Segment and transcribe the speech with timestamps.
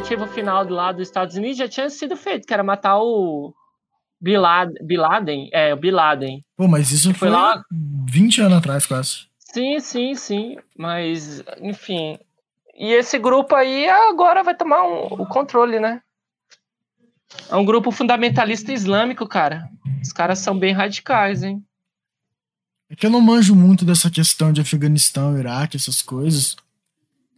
[0.00, 3.54] objetivo final do lado dos Estados Unidos já tinha sido feito, que era matar o
[4.20, 6.44] Bin Laden, Bin Laden é, o Bin Laden.
[6.56, 7.64] Pô, mas isso foi, Foi lá- lá
[8.08, 9.26] 20 anos atrás, quase.
[9.38, 12.18] Sim, sim, sim, mas enfim.
[12.74, 16.00] E esse grupo aí agora vai tomar um- o controle, né?
[17.50, 19.68] É um grupo fundamentalista islâmico, cara.
[20.02, 21.62] Os caras são bem radicais, hein?
[22.88, 26.56] É que eu não manjo muito dessa questão de Afeganistão, Iraque, essas coisas.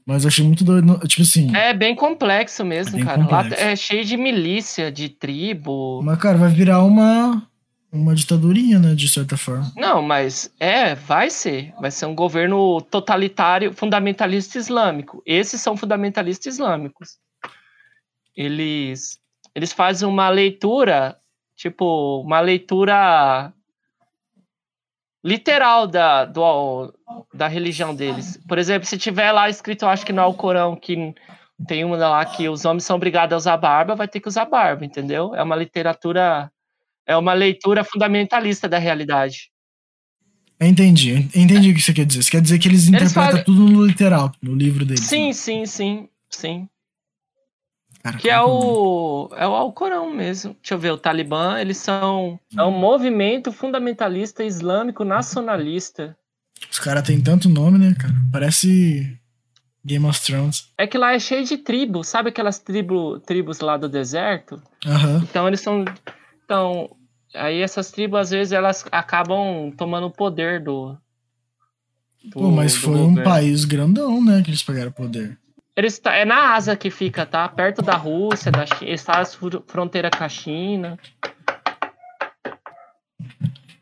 [0.06, 0.98] Mas eu achei muito doido.
[1.06, 1.55] Tipo assim.
[1.55, 3.20] É bem complexo mesmo, É bem cara.
[3.23, 3.65] Lá complexo.
[3.65, 6.01] é cheio de milícia, de tribo.
[6.02, 7.47] Mas, cara, vai virar uma.
[7.95, 8.95] Uma ditadurinha, né?
[8.95, 9.70] De certa forma.
[9.77, 11.75] Não, mas é, vai ser.
[11.78, 15.23] Vai ser um governo totalitário, fundamentalista islâmico.
[15.27, 17.19] Esses são fundamentalistas islâmicos.
[18.34, 19.19] Eles,
[19.55, 21.19] eles fazem uma leitura,
[21.55, 23.53] tipo, uma leitura
[25.24, 26.92] literal da, do,
[27.33, 28.38] da religião deles.
[28.48, 31.14] Por exemplo, se tiver lá escrito, acho que no Alcorão, que
[31.66, 34.44] tem uma lá que os homens são obrigados a usar barba, vai ter que usar
[34.47, 35.34] barba, entendeu?
[35.34, 36.50] É uma literatura,
[37.06, 39.50] é uma leitura fundamentalista da realidade.
[40.60, 41.28] Entendi.
[41.34, 42.22] Entendi o que você quer dizer.
[42.22, 45.04] Você quer dizer que eles interpretam fazem- tudo no literal, no livro deles.
[45.04, 45.32] Sim, né?
[45.32, 46.69] sim, sim, sim.
[48.03, 50.55] Cara, Que é o é o Alcorão mesmo.
[50.61, 56.17] Deixa eu ver, o Talibã, eles são é um movimento fundamentalista islâmico nacionalista.
[56.70, 58.14] Os caras têm tanto nome, né, cara?
[58.33, 59.17] Parece
[59.84, 60.69] Game of Thrones.
[60.77, 64.61] É que lá é cheio de tribos, sabe aquelas tribo, tribos lá do deserto?
[64.84, 65.20] Aham.
[65.22, 65.84] Então eles são
[66.44, 66.91] então
[67.34, 70.97] aí essas tribos às vezes elas acabam tomando o poder do,
[72.25, 73.25] do Pô, mas foi um governo.
[73.31, 74.42] país grandão, né?
[74.42, 75.39] Que eles pegaram poder.
[75.77, 77.48] Eles tá, é na Ásia que fica, tá?
[77.48, 80.98] Perto da Rússia, da China, fr- fronteira com a China.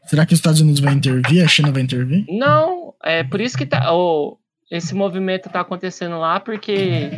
[0.06, 1.44] Será que os Estados Unidos vai intervir?
[1.44, 2.24] A China vai intervir?
[2.28, 4.38] Não, é por isso que tá, o,
[4.70, 7.10] esse movimento tá acontecendo lá, porque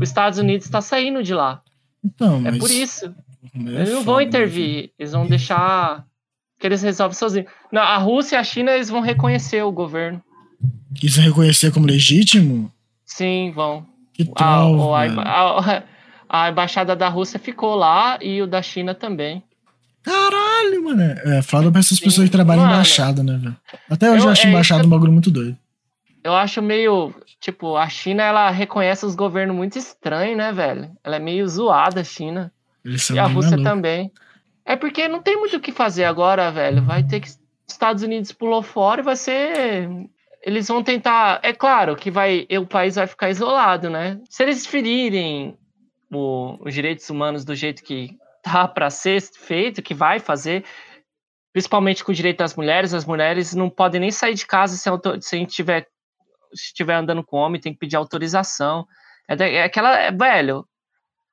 [0.00, 1.62] os Estados Unidos está saindo de lá.
[2.04, 3.06] Então, É por isso.
[3.54, 6.04] É Eles não vão intervir, eles vão deixar
[6.58, 7.50] que eles resolvem sozinhos.
[7.72, 10.22] Não, a Rússia e a China, eles vão reconhecer o governo.
[11.02, 12.72] Isso reconhecer como legítimo?
[13.04, 13.86] Sim, vão.
[14.16, 15.20] Que A, tal, a, velho?
[15.20, 15.82] a-
[16.28, 19.42] a embaixada da Rússia ficou lá e o da China também.
[20.02, 21.02] Caralho, mano.
[21.02, 22.74] É, fala pra essas Sim, pessoas que trabalham em mano.
[22.76, 23.56] embaixada, né, velho?
[23.90, 25.56] Até hoje eu, Eu- acho é embaixada isso- um bagulho muito doido.
[26.22, 27.14] Eu acho meio.
[27.40, 30.90] Tipo, a China, ela reconhece os governos muito estranhos, né, velho?
[31.04, 32.52] Ela é meio zoada, a China.
[33.12, 34.10] E a Rússia também.
[34.64, 36.82] É porque não tem muito o que fazer agora, velho.
[36.82, 37.28] Vai ter que.
[37.68, 39.88] Estados Unidos pulou fora e vai ser.
[40.46, 41.40] Eles vão tentar.
[41.42, 44.20] É claro que vai, o país vai ficar isolado, né?
[44.30, 45.58] Se eles ferirem
[46.10, 50.64] o- os direitos humanos do jeito que tá para ser feito, que vai fazer,
[51.52, 54.88] principalmente com o direito das mulheres, as mulheres não podem nem sair de casa se,
[54.88, 55.88] auto- se a gente tiver
[56.54, 58.86] se estiver andando com homem, tem que pedir autorização.
[59.28, 59.98] É, é aquela.
[59.98, 60.64] é, velho,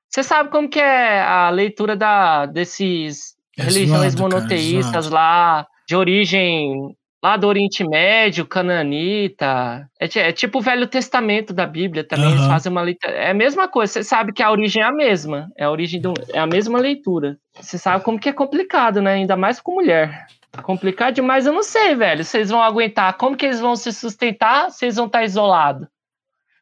[0.09, 5.13] você sabe como que é a leitura da, desses É religiões cara, monoteístas zoado.
[5.15, 9.89] lá, de origem lá do Oriente Médio, cananita.
[9.97, 12.27] É, é tipo o Velho Testamento da Bíblia também.
[12.27, 12.49] Eles Aham.
[12.49, 13.13] fazem uma leitura.
[13.13, 13.93] É a mesma coisa.
[13.93, 15.49] Você sabe que a origem é a mesma.
[15.57, 17.37] É a origem do, é a mesma leitura.
[17.53, 19.13] Você sabe como que é complicado, né?
[19.13, 20.27] Ainda mais com mulher.
[20.61, 22.25] Complicado demais, eu não sei, velho.
[22.25, 23.13] Vocês vão aguentar.
[23.13, 25.87] Como que eles vão se sustentar eles vão estar isolados?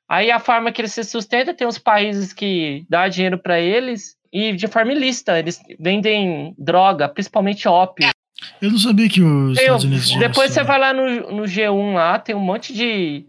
[0.08, 4.16] Aí a forma que eles se sustentam, tem uns países que dá dinheiro pra eles
[4.32, 5.40] e de forma ilícita.
[5.40, 8.11] Eles vendem droga, principalmente ópio.
[8.62, 11.94] Eu não sabia que os Tem Estados Unidos depois você vai lá no, no G1
[11.94, 13.26] lá, tem um monte de,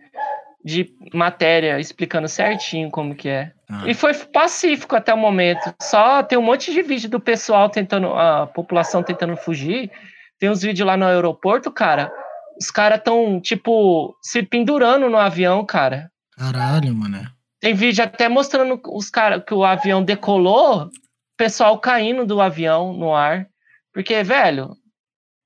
[0.64, 3.52] de matéria explicando certinho como que é.
[3.68, 3.82] Ah.
[3.86, 5.74] E foi pacífico até o momento.
[5.80, 9.90] Só tem um monte de vídeo do pessoal tentando, a população tentando fugir.
[10.38, 12.12] Tem uns vídeos lá no aeroporto, cara.
[12.60, 16.10] Os caras tão, tipo, se pendurando no avião, cara.
[16.36, 17.26] Caralho, mano.
[17.60, 20.90] Tem vídeo até mostrando os caras que o avião decolou, o
[21.36, 23.46] pessoal caindo do avião no ar.
[23.94, 24.76] Porque, velho,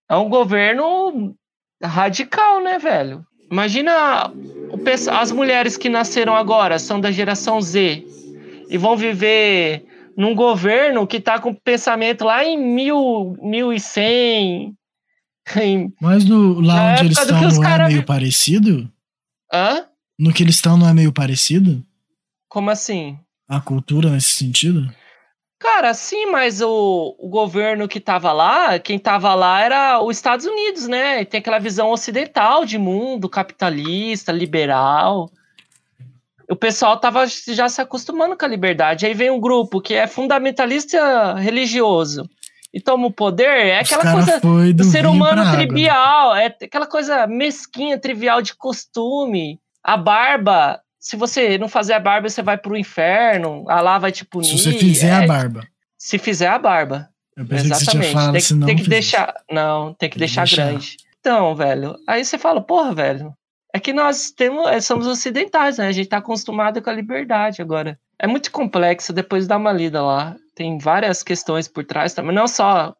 [0.08, 1.34] é um governo
[1.82, 3.24] radical, né, velho?
[3.50, 4.32] Imagina
[5.12, 8.04] as mulheres que nasceram agora, são da geração Z,
[8.68, 9.84] e vão viver
[10.16, 14.74] num governo que tá com pensamento lá em mil, 1100.
[15.62, 18.90] Em, Mas no, lá onde eles estão não é cara meio vi- parecido?
[19.52, 19.86] hã?
[20.18, 21.84] No que eles estão não é meio parecido?
[22.48, 23.16] Como assim?
[23.48, 24.92] A cultura nesse sentido?
[25.58, 30.44] Cara, sim, mas o, o governo que tava lá, quem tava lá era os Estados
[30.44, 31.24] Unidos, né?
[31.24, 35.30] Tem aquela visão ocidental de mundo, capitalista, liberal.
[36.48, 39.06] O pessoal tava já se acostumando com a liberdade.
[39.06, 42.28] Aí vem um grupo que é fundamentalista religioso
[42.72, 45.56] e toma o poder, é Os aquela coisa do do ser humano né?
[45.56, 49.58] trivial, é aquela coisa mesquinha, trivial de costume.
[49.82, 54.10] A barba se você não fazer a barba, você vai pro inferno, a lá vai
[54.10, 54.48] te punir.
[54.48, 55.64] Se você fizer é, a barba.
[55.96, 57.08] Se fizer a barba.
[57.36, 58.00] Eu pensei Exatamente.
[58.00, 59.34] que você falado, tem, não tem que deixar.
[59.48, 60.66] Não, tem que Tem que deixar deixar.
[60.66, 60.96] grande.
[61.20, 63.32] Então, velho, aí você fala, porra, velho.
[63.72, 65.86] É que nós temos, é, somos ocidentais, né?
[65.86, 67.96] A gente tá acostumado com a liberdade agora.
[68.18, 70.34] É muito complexo, depois dá uma lida lá.
[70.56, 72.92] Tem várias questões por trás também, não só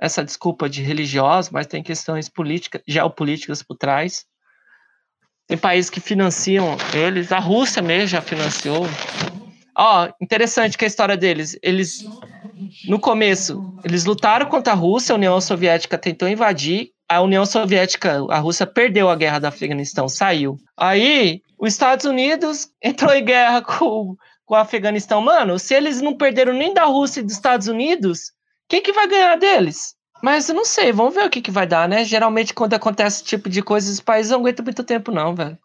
[0.00, 4.24] essa desculpa de religiosos, mas tem questões políticas, geopolíticas por trás.
[5.46, 8.86] Tem países que financiam eles, a Rússia mesmo já financiou.
[9.78, 12.04] Ó, interessante que a história deles, eles
[12.88, 18.24] no começo, eles lutaram contra a Rússia, a União Soviética tentou invadir, a União Soviética,
[18.30, 20.56] a Rússia perdeu a guerra do Afeganistão, saiu.
[20.76, 25.20] Aí, os Estados Unidos entrou em guerra com, com o Afeganistão.
[25.20, 28.32] Mano, se eles não perderam nem da Rússia e dos Estados Unidos,
[28.68, 29.95] quem que vai ganhar deles?
[30.22, 32.04] Mas eu não sei, vamos ver o que, que vai dar, né?
[32.04, 35.58] Geralmente, quando acontece esse tipo de coisa, os países não aguentam muito tempo, não, velho.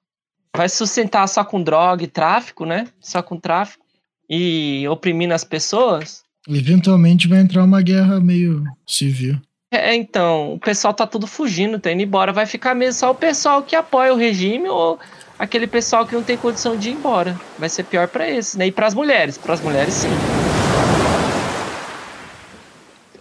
[0.55, 2.87] Vai sustentar só com droga e tráfico, né?
[2.99, 3.85] Só com tráfico.
[4.29, 6.23] E oprimindo as pessoas.
[6.47, 9.39] Eventualmente vai entrar uma guerra meio civil.
[9.73, 12.33] É, então, o pessoal tá tudo fugindo, tá indo embora.
[12.33, 14.99] Vai ficar mesmo só o pessoal que apoia o regime ou
[15.39, 17.39] aquele pessoal que não tem condição de ir embora.
[17.57, 18.67] Vai ser pior pra esses, né?
[18.67, 19.37] E pras mulheres.
[19.37, 20.09] Pras mulheres, sim.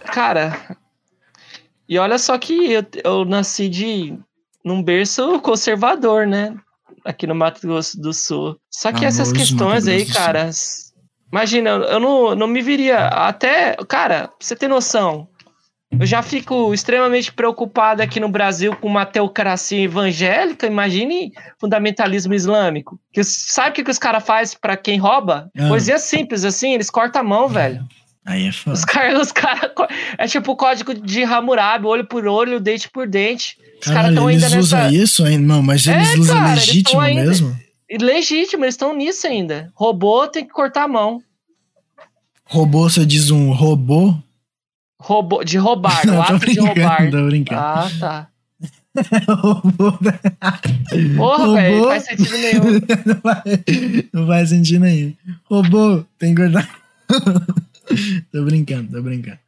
[0.05, 0.77] Cara,
[1.91, 4.17] e olha só que eu, eu nasci de
[4.63, 6.55] num berço conservador, né?
[7.03, 8.55] Aqui no Mato Grosso do Sul.
[8.71, 10.49] Só que essas Famoso questões Mato aí, cara.
[11.29, 13.75] Imagina, eu não, não me viria até.
[13.89, 15.27] Cara, pra você ter noção,
[15.99, 20.65] eu já fico extremamente preocupado aqui no Brasil com uma teocracia evangélica.
[20.67, 22.97] Imagine fundamentalismo islâmico.
[23.11, 25.51] Que, sabe o que, que os caras fazem pra quem rouba?
[25.57, 25.67] Ah.
[25.67, 27.85] Coisinha simples assim, eles cortam a mão, velho.
[28.25, 28.75] Aí é foda.
[28.77, 29.73] Os caras, os cara,
[30.17, 33.57] é tipo o código de Hammurabi, olho por olho, dente por dente.
[33.81, 34.95] Os caras estão ainda eles usam nessa.
[34.95, 35.47] isso ainda?
[35.47, 37.59] Não, mas É, eles usam cara, eles legítimo tão ainda- mesmo?
[37.99, 39.69] Legítimo, eles estão nisso ainda.
[39.75, 41.21] Robô tem que cortar a mão.
[42.45, 44.13] Robô, você diz um robô?
[44.99, 47.09] Robô, de roubar, o Não, ato de roubar.
[47.11, 47.59] tô brincando.
[47.61, 48.27] Ah, tá.
[49.35, 49.93] robô.
[51.17, 52.63] Porra, velho, não faz sentido nenhum.
[53.05, 53.43] não, faz,
[54.13, 55.13] não faz sentido nenhum.
[55.49, 56.69] Robô, tem que cortar.
[58.31, 59.39] tô brincando, tô brincando.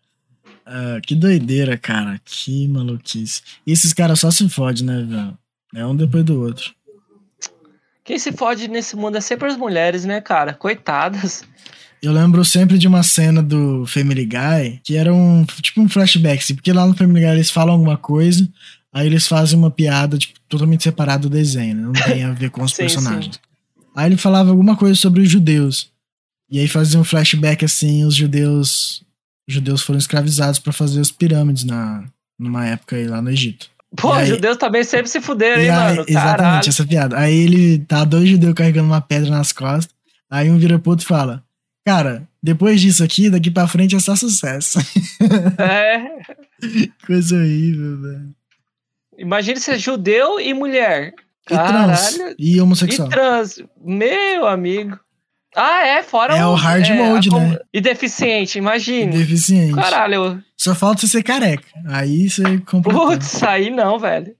[0.65, 2.19] Ah, que doideira, cara.
[2.23, 3.41] Que maluquice.
[3.65, 5.37] E esses caras só se fodem, né, velho?
[5.75, 6.73] É um depois do outro.
[8.03, 10.53] Quem se fode nesse mundo é sempre as mulheres, né, cara?
[10.53, 11.43] Coitadas.
[12.01, 16.43] Eu lembro sempre de uma cena do Family Guy que era um tipo um flashback,
[16.43, 18.45] assim, porque lá no Family Guy eles falam alguma coisa,
[18.91, 21.81] aí eles fazem uma piada tipo, totalmente separada do desenho, né?
[21.83, 23.39] não tem a ver com os Sim, personagens.
[23.95, 25.92] Aí ele falava alguma coisa sobre os judeus.
[26.53, 29.03] E aí fazia um flashback assim, os judeus
[29.49, 32.05] os judeus foram escravizados pra fazer as pirâmides na
[32.37, 33.69] numa época aí lá no Egito.
[33.97, 36.05] Pô, aí- judeus também sempre se fuderam, hein, aí- mano?
[36.07, 36.69] exatamente, Caralho.
[36.69, 37.17] essa piada.
[37.17, 39.93] Aí ele tá dois judeus carregando uma pedra nas costas.
[40.29, 41.43] Aí um vira pro outro e fala:
[41.85, 44.77] Cara, depois disso aqui, daqui pra frente é só sucesso.
[45.57, 46.07] É.
[47.05, 48.35] Coisa horrível, velho.
[49.17, 51.13] Imagine ser judeu e mulher.
[51.49, 52.17] E trans.
[52.17, 52.35] Caralho.
[52.39, 53.07] E homossexual.
[53.07, 53.59] E trans.
[53.83, 54.97] Meu amigo.
[55.55, 57.59] Ah, é, fora É o hard é, mode, a né?
[57.73, 59.11] E deficiente, E imagine.
[59.17, 59.75] deficiente.
[59.75, 61.63] Caralho, Só falta você ser careca.
[61.87, 63.07] Aí você completou.
[63.07, 64.35] putz, aí não, velho.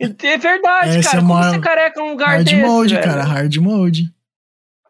[0.00, 1.18] E É verdade, Essa cara.
[1.18, 3.06] é Como uma você careca num lugar Hard desse, mode, velho?
[3.06, 3.22] cara.
[3.24, 4.10] Hard mode.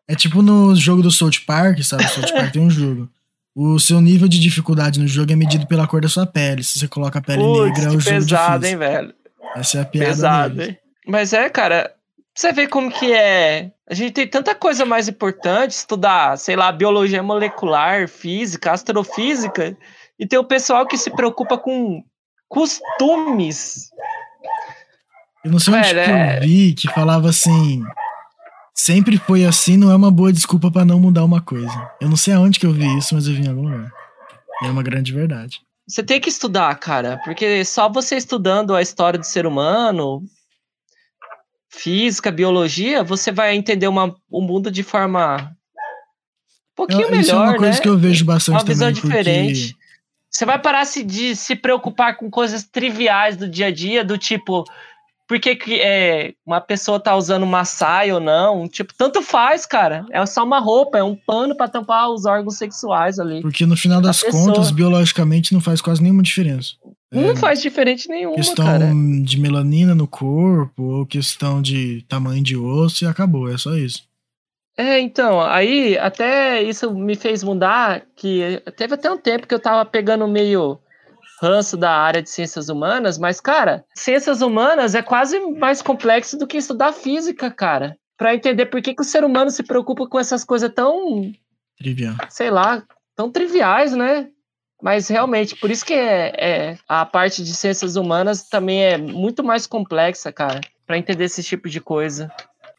[0.08, 2.04] É tipo no jogo do South Park, sabe?
[2.04, 3.08] O South Park tem um jogo.
[3.56, 6.62] O seu nível de dificuldade no jogo é medido pela cor da sua pele.
[6.64, 8.68] Se você coloca a pele Putz, negra, é o jogo pesado, difícil.
[8.70, 9.14] hein, velho?
[9.56, 10.68] Essa é a piada Pesado, deles.
[10.70, 10.78] hein?
[11.06, 11.92] Mas é, cara,
[12.34, 13.70] você vê como que é.
[13.88, 19.76] A gente tem tanta coisa mais importante, estudar, sei lá, biologia molecular, física, astrofísica,
[20.18, 22.02] e tem o pessoal que se preocupa com
[22.48, 23.90] costumes.
[25.44, 27.82] Eu não sei onde Velho, que é- eu vi que falava assim.
[28.74, 31.90] Sempre foi assim, não é uma boa desculpa pra não mudar uma coisa.
[32.00, 33.92] Eu não sei aonde que eu vi isso, mas eu vi em algum lugar.
[34.62, 35.60] E é uma grande verdade.
[35.86, 40.22] Você tem que estudar, cara, porque só você estudando a história do ser humano,
[41.76, 47.32] física, biologia, você vai entender uma, o mundo de forma um pouquinho Eu- melhor, isso
[47.32, 47.80] é uma coisa né?
[47.80, 49.00] que eu vejo bastante uma visão também.
[49.02, 49.76] porque- diferente.
[50.30, 54.18] Você vai parar se- de se preocupar com coisas triviais do dia a dia, do
[54.18, 54.64] tipo,
[55.28, 58.66] por que, que é, uma pessoa tá usando uma saia ou não?
[58.68, 60.04] Tipo, tanto faz, cara.
[60.10, 63.42] É só uma roupa, é um pano pra tampar os órgãos sexuais ali.
[63.42, 66.72] Porque no final das contas, biologicamente, não faz quase nenhuma diferença.
[67.14, 68.90] Não É, faz diferente nenhuma, questão cara.
[69.24, 74.02] de melanina no corpo, ou questão de tamanho de osso, e acabou, é só isso.
[74.76, 79.60] É, então, aí até isso me fez mudar, que teve até um tempo que eu
[79.60, 80.78] tava pegando meio
[81.40, 86.46] ranço da área de ciências humanas, mas, cara, ciências humanas é quase mais complexo do
[86.46, 87.96] que estudar física, cara.
[88.16, 91.30] Pra entender por que, que o ser humano se preocupa com essas coisas tão,
[91.78, 92.14] Trivial.
[92.28, 92.82] sei lá,
[93.16, 94.28] tão triviais, né?
[94.82, 99.42] Mas realmente, por isso que é, é- a parte de ciências humanas também é muito
[99.42, 102.30] mais complexa, cara, Pra entender esse tipo de coisa.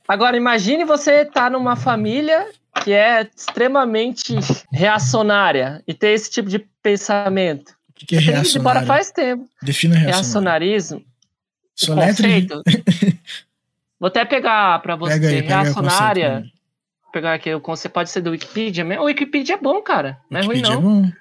[0.07, 2.47] Agora, imagine você estar numa família
[2.83, 4.35] que é extremamente
[4.71, 7.71] reacionária e ter esse tipo de pensamento.
[7.89, 8.35] O que, que é ir embora
[8.81, 8.85] reacionário?
[8.87, 9.49] faz tempo.
[9.61, 10.15] Defina reacionário.
[10.23, 11.03] Reacionarismo, o
[11.85, 12.47] Soletre.
[12.47, 12.61] conceito.
[13.99, 15.13] Vou até pegar pra você.
[15.13, 16.29] Pega aí, pega reacionária.
[16.35, 16.55] conceito.
[17.11, 19.03] pegar aqui o conceito, pode ser do Wikipedia mesmo.
[19.03, 20.19] O Wikipedia é bom, cara.
[20.29, 20.99] Não é ruim, Wikipedia não.
[20.99, 21.11] é bom.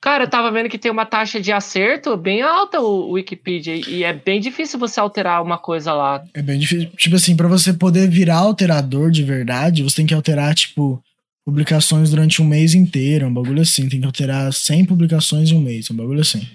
[0.00, 3.74] Cara, eu tava vendo que tem uma taxa de acerto bem alta o Wikipedia.
[3.74, 6.22] E é bem difícil você alterar uma coisa lá.
[6.34, 6.90] É bem difícil.
[6.96, 11.02] Tipo assim, pra você poder virar alterador de verdade, você tem que alterar, tipo,
[11.44, 13.26] publicações durante um mês inteiro.
[13.26, 13.88] Um bagulho assim.
[13.88, 15.90] Tem que alterar 100 publicações em um mês.
[15.90, 16.46] Um bagulho assim.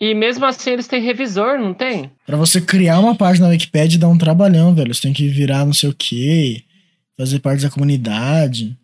[0.00, 2.10] E mesmo assim eles têm revisor, não tem?
[2.26, 4.92] Pra você criar uma página na Wikipedia dá um trabalhão, velho.
[4.92, 6.62] Você tem que virar não sei o quê,
[7.16, 8.76] fazer parte da comunidade.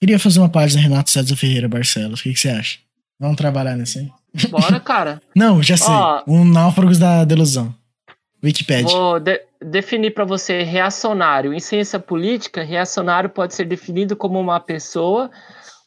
[0.00, 2.20] Queria fazer uma página Renato César Ferreira Barcelos.
[2.20, 2.78] O que, que você acha?
[3.22, 4.10] Vamos trabalhar nisso aí?
[4.50, 5.22] Bora, cara.
[5.32, 5.94] Não, já sei.
[5.94, 6.24] Ó.
[6.26, 7.72] um Náufragos da Delusão.
[8.42, 8.88] Wikipedia.
[8.88, 11.54] Vou de- definir para você reacionário.
[11.54, 15.30] Em ciência política, reacionário pode ser definido como uma pessoa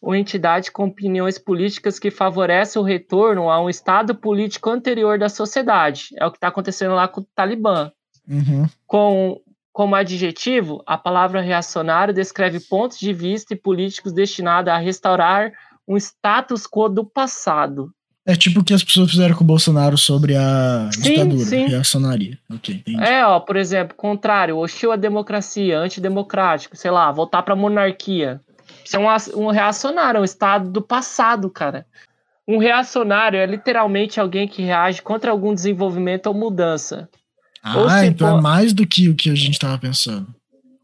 [0.02, 5.28] ou entidade com opiniões políticas que favorece o retorno a um estado político anterior da
[5.28, 6.12] sociedade.
[6.18, 7.92] É o que está acontecendo lá com o Talibã.
[8.26, 8.66] Uhum.
[8.88, 9.42] Com,
[9.74, 15.52] como adjetivo, a palavra reacionário descreve pontos de vista e políticos destinados a restaurar
[15.88, 17.92] um status quo do passado.
[18.28, 21.66] É tipo o que as pessoas fizeram com o Bolsonaro sobre a Sim, ditadura, sim.
[21.68, 22.40] reacionaria.
[22.52, 23.04] Ok, entendi.
[23.04, 28.42] É, ó, por exemplo, contrário, hostil à democracia, antidemocrático, sei lá, voltar pra monarquia.
[28.84, 31.86] Isso é um, um reacionário, é um estado do passado, cara.
[32.48, 37.08] Um reacionário é literalmente alguém que reage contra algum desenvolvimento ou mudança,
[37.76, 40.28] ou Ah, se então for- é mais do que o que a gente tava pensando.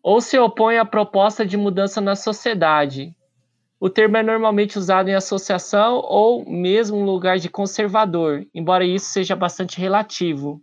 [0.04, 3.16] ou se opõe à proposta de mudança na sociedade.
[3.82, 9.36] O termo é normalmente usado em associação ou mesmo lugar de conservador, embora isso seja
[9.36, 10.62] bastante relativo.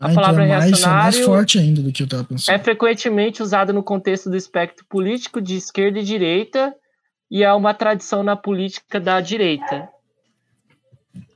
[0.00, 2.24] A Ah, então palavra é mais, é mais reacionário forte ainda do que eu tava
[2.24, 2.54] pensando.
[2.54, 6.74] É frequentemente usado no contexto do espectro político de esquerda e direita
[7.30, 9.86] e é uma tradição na política da direita.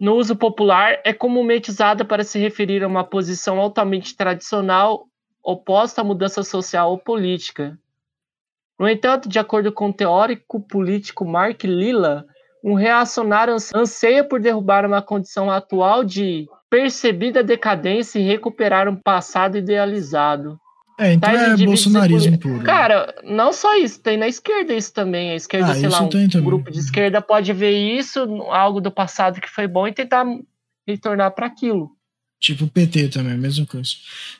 [0.01, 5.05] No uso popular, é comumente usada para se referir a uma posição altamente tradicional
[5.43, 7.79] oposta à mudança social ou política.
[8.79, 12.25] No entanto, de acordo com o teórico político Mark Lilla,
[12.63, 18.97] um reacionário ans- anseia por derrubar uma condição atual de percebida decadência e recuperar um
[18.97, 20.59] passado idealizado.
[21.01, 22.65] É, então Tais é indivíduos bolsonarismo puro.
[22.65, 25.31] Cara, não só isso, tem na esquerda isso também.
[25.31, 26.43] A esquerda, Ah, sei lá, um também.
[26.43, 28.21] grupo de esquerda pode ver isso,
[28.51, 30.25] algo do passado que foi bom, e tentar
[30.87, 31.91] retornar para aquilo.
[32.41, 33.91] Tipo o PT também, a mesma coisa.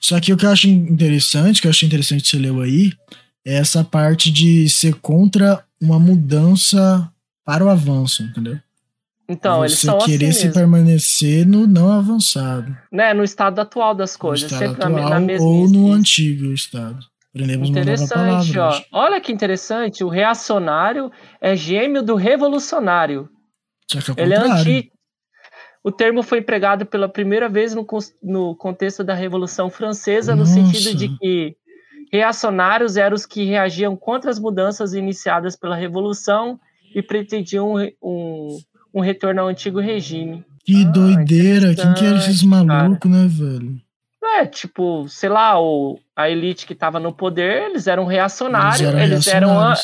[0.01, 2.91] Só que o que eu acho interessante, que eu achei interessante que você leu aí,
[2.91, 7.11] é essa parte de ser contra uma mudança
[7.45, 8.59] para o avanço, entendeu?
[9.29, 12.75] Então, eles Você são assim querer se mesmo, permanecer no não avançado.
[12.91, 13.13] né?
[13.13, 16.47] No estado atual das No coisas, estado na, me- atual na mesma ou no antigo
[16.53, 16.99] estado.
[17.35, 18.87] Aprendemos Interessante, palavra.
[18.93, 19.01] ó.
[19.05, 21.13] Olha que interessante, o reacionário
[21.43, 23.29] é gêmeo do revolucionário.
[23.91, 24.61] Só que ao Ele é contrário.
[24.79, 24.93] anti.
[25.85, 27.87] O termo foi empregado pela primeira vez no,
[28.23, 30.55] no contexto da Revolução Francesa, no Nossa.
[30.55, 31.55] sentido de que
[32.13, 36.59] reacionários eram os que reagiam contra as mudanças iniciadas pela Revolução
[36.95, 38.59] e pretendiam um, um,
[38.95, 40.45] um retorno ao antigo regime.
[40.65, 41.75] Que Ah, doideira.
[41.75, 43.81] Quem que era esses malucos, né, velho?
[44.23, 48.99] É, tipo, sei lá, o, a elite que estava no poder, eles eram reacionários, eram
[49.01, 49.75] eles eram a,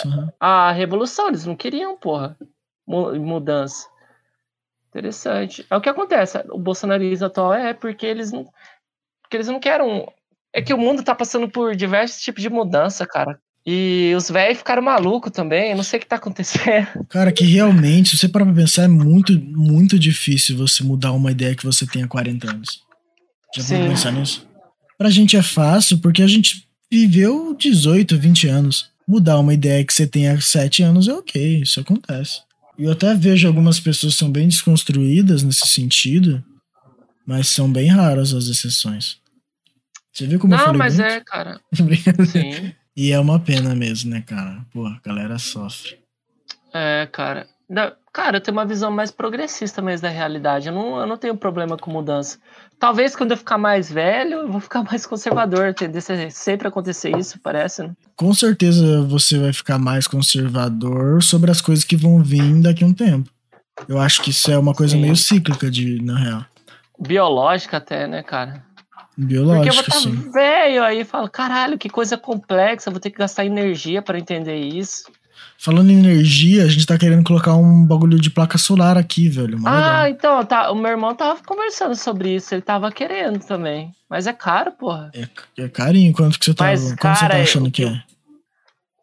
[0.68, 2.36] a revolução, eles não queriam, porra,
[2.86, 3.86] mu- mudança.
[4.90, 5.66] Interessante.
[5.68, 6.38] É o que acontece.
[6.50, 8.44] O bolsonarismo atual é porque eles não.
[9.22, 10.06] Porque eles não querem.
[10.54, 13.38] É que o mundo tá passando por diversos tipos de mudança, cara.
[13.66, 15.70] E os velhos ficaram malucos também.
[15.70, 16.86] Eu não sei o que tá acontecendo.
[17.08, 21.30] Cara, que realmente, se você parar pra pensar, é muito, muito difícil você mudar uma
[21.30, 22.82] ideia que você tem há 40 anos.
[23.56, 24.46] Já vou pensar nisso?
[24.98, 28.90] Pra gente é fácil, porque a gente viveu 18, 20 anos.
[29.08, 32.42] Mudar uma ideia que você tem há 7 anos é ok, isso acontece.
[32.78, 36.44] E eu até vejo algumas pessoas que são bem desconstruídas nesse sentido,
[37.26, 39.23] mas são bem raras as exceções.
[40.14, 41.10] Você viu como eu não, falei mas muito?
[41.10, 41.60] é, cara.
[42.30, 42.72] Sim.
[42.96, 44.64] E é uma pena mesmo, né, cara?
[44.72, 45.98] Pô, a galera sofre.
[46.72, 47.46] É, cara.
[47.68, 50.68] Da- Cara, eu tenho uma visão mais progressista mesmo da realidade.
[50.68, 52.38] Eu não, eu não tenho problema com mudança.
[52.78, 55.74] Talvez quando eu ficar mais velho, eu vou ficar mais conservador.
[55.74, 57.90] Tendência sempre acontecer isso, parece, né?
[58.14, 62.86] Com certeza você vai ficar mais conservador sobre as coisas que vão vir daqui a
[62.86, 63.28] um tempo.
[63.88, 65.00] Eu acho que isso é uma coisa Sim.
[65.02, 66.44] meio cíclica, de, na real.
[67.00, 68.64] Biológica até, né, cara?
[69.16, 73.10] Biológica, Porque eu vou estar velho aí e falo, caralho, que coisa complexa, vou ter
[73.10, 75.04] que gastar energia pra entender isso.
[75.56, 79.58] Falando em energia, a gente tá querendo colocar um bagulho de placa solar aqui, velho.
[79.64, 80.08] Ah, legal.
[80.08, 83.92] então, tá, o meu irmão tava conversando sobre isso, ele tava querendo também.
[84.10, 85.10] Mas é caro, porra.
[85.14, 85.28] É,
[85.62, 88.02] é carinho, quanto que você tá, Mas, quanto você cara, tá achando que que é?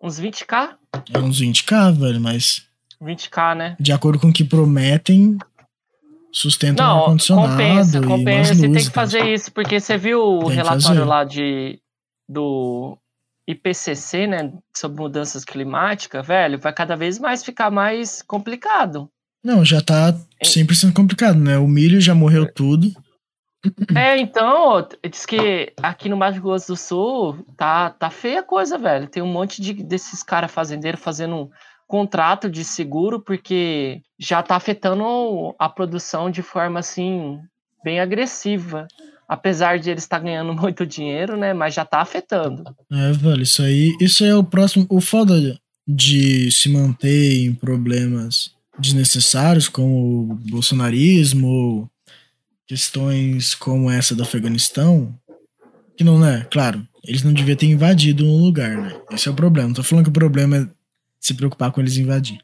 [0.03, 0.69] Uns 20k?
[1.13, 2.63] É uns 20k, velho, mas
[3.01, 3.75] 20k, né?
[3.79, 5.37] de acordo com o que prometem,
[6.31, 8.53] sustenta um Não, ar-condicionado compensa, e compensa.
[8.55, 11.79] Você tem que e fazer isso, porque você viu o Tem relatório lá de,
[12.27, 12.97] do
[13.47, 14.53] IPCC, né?
[14.75, 19.09] Sobre mudanças climáticas, velho, vai cada vez mais ficar mais complicado.
[19.43, 21.57] Não, já tá 100% complicado, né?
[21.57, 22.91] O milho já morreu tudo.
[23.95, 28.77] É, então, diz que aqui no Mato Grosso do Sul tá, tá feia a coisa,
[28.77, 29.07] velho.
[29.07, 31.49] Tem um monte de, desses caras fazendeiros fazendo um
[31.91, 35.03] contrato de seguro porque já tá afetando
[35.59, 37.37] a produção de forma assim
[37.83, 38.87] bem agressiva.
[39.27, 41.53] Apesar de eles estar ganhando muito dinheiro, né?
[41.53, 42.63] Mas já tá afetando.
[42.89, 43.93] É, velho, isso aí.
[43.99, 44.85] Isso aí é o próximo.
[44.89, 51.89] O foda de se manter em problemas desnecessários, como o bolsonarismo, ou
[52.65, 55.13] questões como essa do Afeganistão,
[55.97, 58.95] que não é, claro, eles não deviam ter invadido um lugar, né?
[59.11, 59.67] Esse é o problema.
[59.67, 60.80] Não tô falando que o problema é
[61.21, 62.39] se preocupar com eles invadir.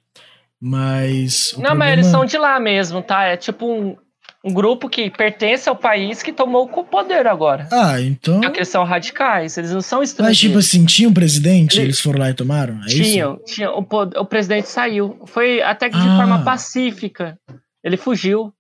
[0.62, 1.52] Mas.
[1.54, 3.24] Não, mas problema- eles são de lá mesmo, tá?
[3.24, 3.96] É tipo um,
[4.44, 7.68] um grupo que pertence ao país que tomou o poder agora.
[7.72, 8.42] Ah, então.
[8.42, 10.40] Só que eles são radicais, eles não são Mas, estrangeiros.
[10.40, 12.76] tipo assim, tinha um presidente, Ele- eles foram lá e tomaram?
[12.84, 13.04] É isso?
[13.04, 15.20] Tinham, tinha, o, o presidente saiu.
[15.28, 16.18] Foi até que de Ah.
[16.18, 17.38] forma pacífica.
[17.84, 18.52] Ele fugiu.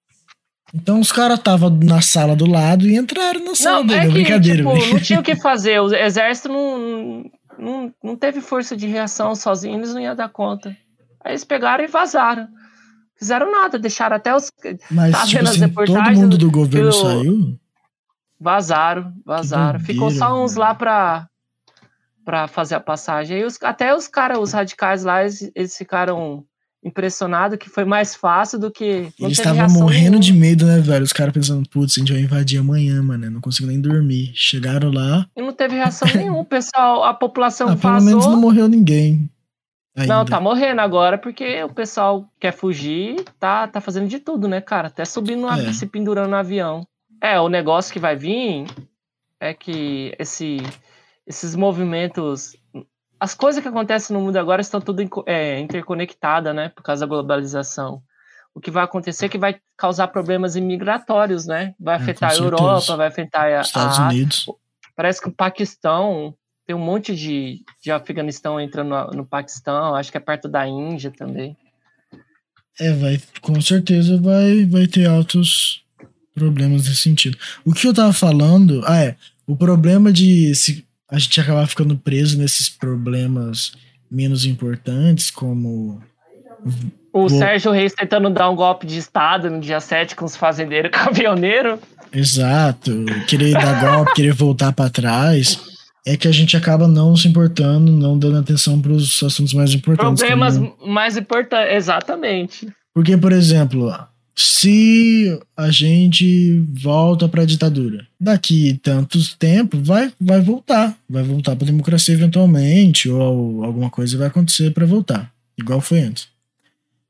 [0.73, 3.99] Então os caras estavam na sala do lado e entraram na sala Não, dele.
[3.99, 4.93] é que, brincadeira, tipo, brincadeira.
[4.93, 5.79] não tinha o que fazer.
[5.81, 7.23] O exército não,
[7.57, 10.69] não, não teve força de reação sozinho, eles não iam dar conta.
[11.23, 12.47] Aí eles pegaram e vazaram.
[13.17, 14.51] Fizeram nada, deixaram até os.
[14.91, 17.59] Mas, tá tipo assim, todo mundo do governo saiu?
[18.39, 19.79] Vazaram, vazaram.
[19.79, 21.27] Ficou só uns lá pra,
[22.23, 23.37] pra fazer a passagem.
[23.37, 26.45] Aí os, até os caras, os radicais lá, eles, eles ficaram
[26.83, 29.11] impressionados que foi mais fácil do que.
[29.19, 30.19] estavam reação morrendo nenhuma.
[30.19, 31.03] de medo, né, velho?
[31.03, 33.29] Os caras pensando, putz, a gente vai invadir amanhã, mano.
[33.29, 34.31] Não consigo nem dormir.
[34.35, 35.25] Chegaram lá.
[35.35, 36.39] E não teve reação nenhuma.
[36.39, 39.29] O pessoal, a população Ah, pelo menos não morreu ninguém.
[39.95, 40.13] Ainda.
[40.13, 44.61] Não, tá morrendo agora porque o pessoal quer fugir, tá, tá fazendo de tudo, né,
[44.61, 44.89] cara?
[44.89, 45.73] Até subindo, no avi- É.
[45.73, 46.85] se pendurando no avião.
[47.19, 48.67] É, o negócio que vai vir
[49.41, 50.57] é que esse,
[51.25, 52.55] esses movimentos.
[53.19, 56.69] As coisas que acontecem no mundo agora estão tudo é, interconectadas, né?
[56.69, 58.01] Por causa da globalização.
[58.53, 61.73] O que vai acontecer é que vai causar problemas imigratórios, né?
[61.79, 62.45] Vai É, afetar a certeza.
[62.45, 64.45] Europa, vai afetar a, Estados a Unidos.
[64.95, 66.33] Parece que o Paquistão
[66.65, 70.67] tem um monte de, de Afeganistão entrando no, no Paquistão, acho que é perto da
[70.67, 71.55] Índia também.
[72.79, 75.83] É, vai, com certeza vai, vai ter altos
[76.33, 77.37] problemas nesse sentido.
[77.65, 79.15] O que eu tava falando, ah, é,
[79.47, 83.71] o problema de se a gente acabar ficando preso nesses problemas
[84.09, 86.01] menos importantes, como
[87.13, 90.35] O Vou- Sérgio Reis tentando dar um golpe de Estado no dia 7 com os
[90.35, 91.79] fazendeiros caminhoneiros.
[92.11, 95.59] exato, querer dar golpe, querer voltar pra trás,
[96.05, 99.73] é que a gente acaba não se importando, não dando atenção para os assuntos mais
[99.73, 100.19] importantes.
[100.23, 102.67] Problemas como- mais importantes, exatamente.
[102.93, 103.93] Porque, por exemplo,
[104.41, 111.55] se a gente volta para a ditadura, daqui tantos tempo vai, vai voltar, vai voltar
[111.55, 116.27] para a democracia eventualmente, ou alguma coisa vai acontecer para voltar, igual foi antes.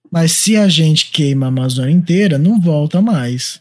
[0.10, 3.60] Mas se a gente queima a Amazônia inteira, não volta mais.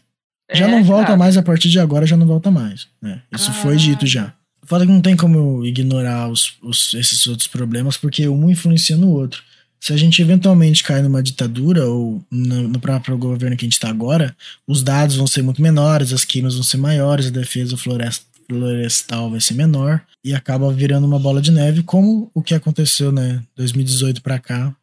[0.53, 1.17] Já É, não volta cara.
[1.17, 2.87] mais a partir de agora, já não volta mais.
[3.01, 3.21] né?
[3.35, 3.77] Isso foi Ah.
[3.77, 4.33] dito já.
[4.63, 9.09] Fala que não tem como ignorar os, os- esses outros problemas, porque um influencia no
[9.11, 9.43] outro.
[9.79, 13.73] Se a gente eventualmente cair numa ditadura, ou no, no próprio governo que a gente
[13.73, 14.35] está agora,
[14.67, 19.29] os dados vão ser muito menores, as queimas vão ser maiores, a defesa floresta, florestal
[19.29, 23.41] vai ser menor, e acaba virando uma bola de neve, como o que aconteceu, né,
[23.55, 24.75] 2018 para cá,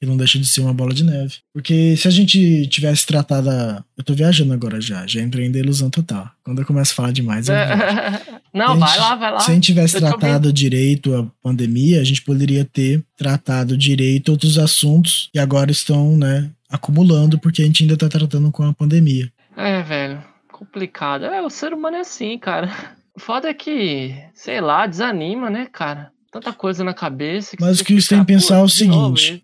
[0.00, 1.34] que não deixa de ser uma bola de neve.
[1.52, 3.84] Porque se a gente tivesse tratado a...
[3.98, 6.30] Eu tô viajando agora já, já entrei em delusão total.
[6.42, 8.18] Quando eu começo a falar demais, eu viajo.
[8.52, 9.40] Não, A vai gente- lá, vai lá.
[9.40, 14.30] Se a gente tivesse Eu tratado direito a pandemia, a gente poderia ter tratado direito
[14.30, 18.72] outros assuntos que agora estão, né, acumulando porque a gente ainda tá tratando com a
[18.72, 19.30] pandemia.
[19.56, 21.26] É, velho, complicado.
[21.26, 22.70] É, o ser humano é assim, cara.
[23.14, 26.10] O foda é que, sei lá, desanima, né, cara?
[26.32, 27.56] Tanta coisa na cabeça.
[27.60, 29.42] Mas você o que você tem que ficar, pensar é "Pô, o de novo seguinte,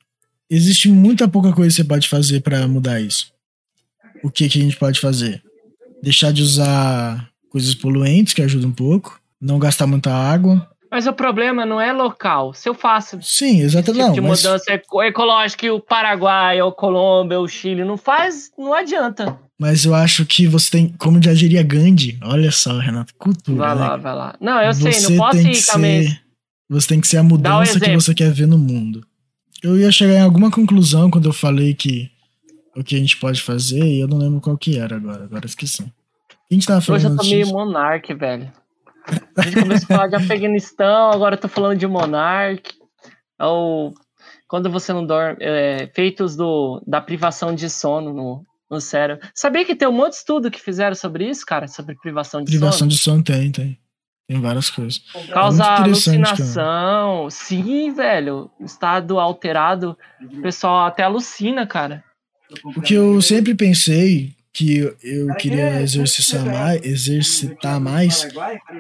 [0.51, 3.33] Existe muita pouca coisa que você pode fazer pra mudar isso.
[4.23, 5.43] O que que a gente pode fazer?
[6.03, 9.21] Deixar de usar coisas poluentes, que ajuda um pouco.
[9.41, 10.69] Não gastar muita água.
[10.91, 12.55] Mas o problema não é local.
[12.55, 14.05] Se eu faço Sim, exatamente.
[14.05, 15.09] Tipo de não, mudança mas...
[15.09, 19.39] ecológica e o Paraguai, ou Colômbia, ou o Chile não faz, não adianta.
[19.59, 23.59] Mas eu acho que você tem, como já diria Gandhi, olha só, Renato, cultura.
[23.59, 23.81] Vai né?
[23.81, 24.35] lá, vai lá.
[24.41, 26.23] Não, eu você sei, não posso ir ser,
[26.69, 29.07] Você tem que ser a mudança um que você quer ver no mundo.
[29.67, 32.09] Eu ia chegar em alguma conclusão quando eu falei que
[32.77, 35.45] o que a gente pode fazer, e eu não lembro qual que era agora, agora
[35.45, 35.83] esqueci.
[35.83, 38.53] A gente tava falando Hoje eu tô meio monarque, velho.
[39.37, 42.75] A gente começou a falar de Afeganistão, agora eu tô falando de monarque.
[43.41, 43.93] Ou
[44.47, 49.27] quando você não dorme, é, feitos do, da privação de sono no, no cérebro.
[49.35, 51.67] Sabia que tem um monte de estudo que fizeram sobre isso, cara?
[51.67, 52.89] Sobre privação de privação sono?
[52.89, 53.79] Privação de sono tem, tem.
[54.29, 55.01] Tem várias coisas.
[55.33, 57.19] Causa é alucinação.
[57.19, 57.31] Cara.
[57.31, 58.51] Sim, velho.
[58.61, 59.97] Estado alterado.
[60.21, 62.03] O pessoal até alucina, cara.
[62.65, 68.27] O que eu sempre pensei que eu queria exercitar mais, exercitar mais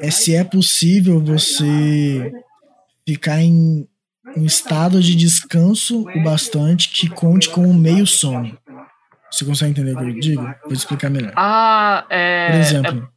[0.00, 2.32] é se é possível você
[3.06, 3.86] ficar em
[4.36, 8.56] um estado de descanso o bastante que conte com um meio sono.
[9.30, 10.54] Você consegue entender o que eu digo?
[10.64, 11.32] Vou explicar melhor.
[11.36, 12.50] Ah, é.
[12.50, 13.15] Por exemplo, é...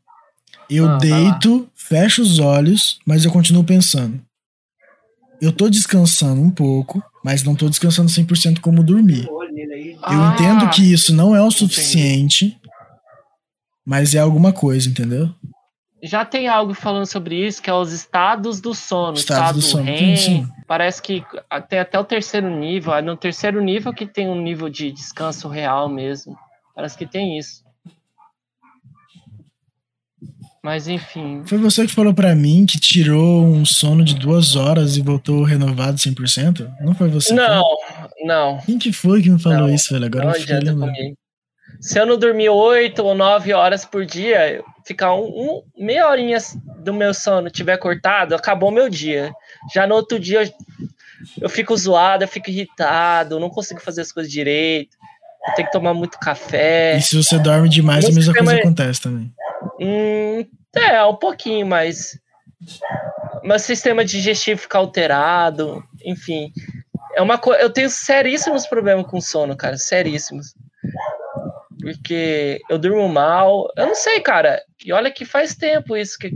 [0.69, 4.21] eu ah, deito, fecho os olhos, mas eu continuo pensando.
[5.41, 9.25] Eu tô descansando um pouco, mas não tô descansando 100% como dormir.
[9.27, 12.61] Eu ah, entendo que isso não é o suficiente, entendi.
[13.85, 15.33] mas é alguma coisa, entendeu?
[16.01, 19.17] Já tem algo falando sobre isso, que é os estados do sono.
[19.17, 20.47] Estados estado do sono, REM, sim.
[20.65, 21.23] Parece que
[21.67, 22.93] tem até o terceiro nível.
[22.93, 26.37] É no terceiro nível que tem um nível de descanso real mesmo.
[26.73, 27.63] Parece que tem isso.
[30.63, 31.41] Mas enfim.
[31.45, 35.43] Foi você que falou para mim que tirou um sono de duas horas e voltou
[35.43, 36.69] renovado 100%?
[36.81, 37.33] Não foi você?
[37.33, 37.63] Não,
[38.23, 38.57] não.
[38.65, 40.05] Quem que foi que me falou não, isso, velho?
[40.05, 40.93] Agora não eu fiquei lembrando.
[41.79, 46.37] Se eu não dormir oito ou nove horas por dia, ficar um, um, meia horinha
[46.83, 49.31] do meu sono tiver cortado, acabou meu dia.
[49.73, 50.51] Já no outro dia eu,
[51.43, 54.97] eu fico zoado, eu fico irritado, não consigo fazer as coisas direito.
[55.47, 56.97] Eu tenho que tomar muito café.
[56.97, 58.59] E se você dorme demais, a mesma coisa é...
[58.59, 59.31] acontece também.
[59.79, 62.19] Hum, é, um pouquinho, mas.
[63.43, 66.51] Meu sistema digestivo fica alterado, enfim.
[67.15, 67.61] É uma coisa.
[67.61, 69.77] Eu tenho seríssimos problemas com sono, cara.
[69.77, 70.53] Seríssimos.
[71.81, 73.71] Porque eu durmo mal.
[73.77, 74.61] Eu não sei, cara.
[74.83, 76.31] E olha que faz tempo isso que,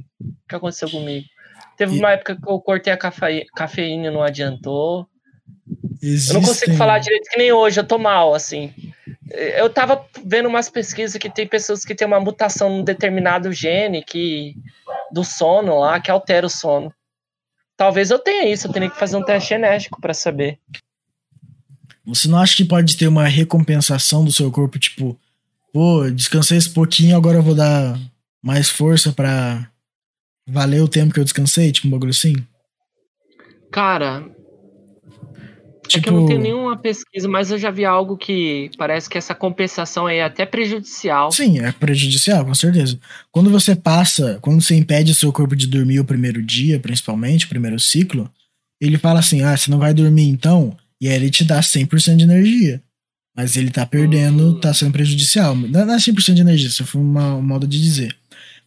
[0.48, 1.26] que aconteceu comigo.
[1.78, 2.00] Teve e...
[2.00, 3.46] uma época que eu cortei a cafe...
[3.56, 5.08] cafeína e não adiantou.
[6.02, 6.36] Existem...
[6.36, 8.74] Eu não consigo falar direito que nem hoje, eu tô mal, assim.
[9.30, 14.04] Eu tava vendo umas pesquisas que tem pessoas que têm uma mutação num determinado gene
[14.04, 14.56] que
[15.12, 16.94] do sono lá que altera o sono.
[17.78, 20.60] Talvez eu tenha isso, eu tenho que fazer um teste genético para saber.
[22.06, 25.18] Você não acha que pode ter uma recompensação do seu corpo, tipo,
[25.72, 27.98] pô, descansei esse pouquinho, agora eu vou dar
[28.42, 29.70] mais força para
[30.46, 32.36] valer o tempo que eu descansei, tipo um bagulho assim?
[33.72, 34.30] Cara,
[35.94, 36.00] Tipo...
[36.00, 39.10] É que eu não tenho tipo nenhuma pesquisa, mas eu já vi algo que parece
[39.10, 41.32] que essa compensação é até prejudicial.
[41.32, 43.00] Sim, é prejudicial, com certeza.
[43.32, 47.46] Quando você passa, quando você impede o seu corpo de dormir o primeiro dia, principalmente,
[47.46, 48.30] o primeiro ciclo,
[48.82, 50.76] ele fala assim: ah, você não vai dormir então?
[51.00, 52.82] E aí ele te dá 100% de energia.
[53.36, 54.60] Mas ele tá perdendo, hum.
[54.60, 55.56] tá sendo prejudicial.
[55.56, 58.16] Não é 100% de energia, isso foi uma, um modo de dizer.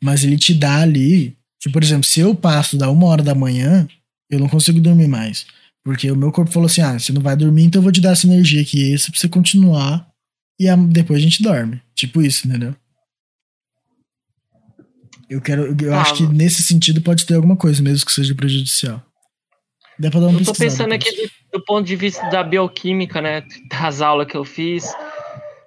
[0.02, 1.36] Mas ele te dá ali.
[1.60, 3.86] Tipo, por exemplo, se eu passo da uma hora da manhã,
[4.30, 5.46] eu não consigo dormir mais.
[5.86, 8.00] Porque o meu corpo falou assim: ah, você não vai dormir, então eu vou te
[8.00, 10.04] dar essa energia aqui esse pra você continuar.
[10.58, 11.80] E a, depois a gente dorme.
[11.94, 12.74] Tipo isso, entendeu?
[15.30, 15.76] Eu quero.
[15.80, 19.00] Eu ah, acho que nesse sentido pode ter alguma coisa, mesmo que seja prejudicial.
[19.96, 23.22] Dá pra dar uma Eu tô pensando aqui do, do, ponto de vista da bioquímica,
[23.22, 23.44] né?
[23.70, 24.92] Das aulas que eu fiz.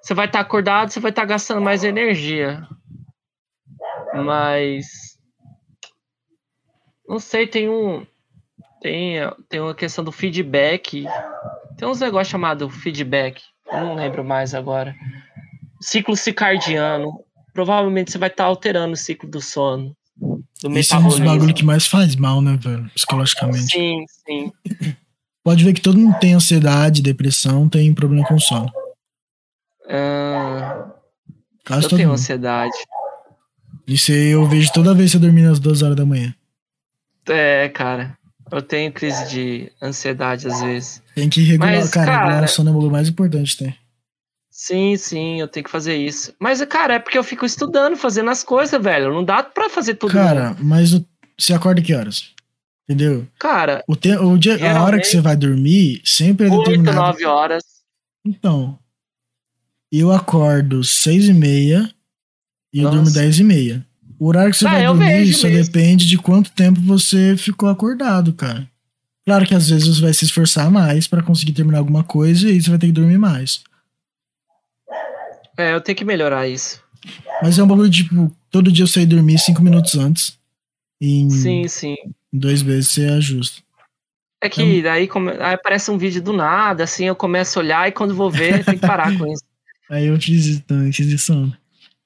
[0.02, 2.68] Você vai estar tá acordado, você vai estar tá gastando mais energia.
[4.14, 4.86] Mas.
[7.08, 8.06] Não sei, tem um.
[8.82, 11.06] Tem, tem uma questão do feedback.
[11.78, 13.42] Tem uns negócios chamados feedback.
[13.72, 14.96] Eu não lembro mais agora.
[15.82, 17.24] Ciclo circadiano.
[17.54, 19.96] Provavelmente você vai estar tá alterando o ciclo do sono.
[20.62, 22.90] Do Esse é um dos bagulho que mais faz mal, né, velho?
[22.94, 23.72] Psicologicamente.
[23.72, 24.52] Sim, sim.
[25.44, 28.72] Pode ver que todo mundo tem ansiedade, depressão, tem problema com sono.
[29.86, 30.92] Uh,
[31.70, 32.14] eu tenho mundo.
[32.14, 32.78] ansiedade.
[33.88, 36.36] Isso aí eu vejo toda vez que você dormir às duas horas da manhã.
[37.28, 38.19] É, cara.
[38.52, 41.02] Eu tenho crise de ansiedade às vezes.
[41.16, 43.76] Tem que regular, Mas, cara, cara, regular o sono é o mais importante, tem.
[44.50, 46.34] Sim, sim, eu tenho que fazer isso.
[46.38, 49.14] Mas, cara, é porque eu fico estudando, fazendo as coisas, velho.
[49.14, 50.12] Não dá pra fazer tudo.
[50.12, 51.06] Cara, mas o...
[51.38, 52.34] você acorda que horas?
[52.84, 53.26] Entendeu?
[53.40, 54.12] Cara, o, te...
[54.18, 54.58] o dia...
[54.76, 56.98] a hora que você vai dormir sempre é 8, determinado.
[56.98, 57.64] 9 horas.
[58.26, 58.78] Então,
[59.92, 61.90] eu acordo seis e meia
[62.74, 62.96] e Nossa.
[62.96, 63.86] eu durmo dez e meia.
[64.20, 65.72] O horário que você Ah, vai dormir só mesmo.
[65.72, 68.70] depende de quanto tempo você ficou acordado, cara.
[69.26, 72.52] Claro que às vezes você vai se esforçar mais pra conseguir terminar alguma coisa e
[72.54, 73.62] aí você vai ter que dormir mais.
[75.58, 76.82] É, eu tenho que melhorar isso.
[77.42, 80.38] Mas é um bagulho de, tipo, todo dia eu sair dormir cinco minutos antes.
[81.02, 81.96] Em Sim, sim.
[82.32, 83.62] dois meses você ajusta.
[84.42, 85.32] É que daí come...
[85.32, 88.64] aí aparece um vídeo do nada, assim, eu começo a olhar e quando vou ver,
[88.66, 89.44] tem que parar com isso.
[89.90, 91.52] Aí eu fiz isso também, fiz isso.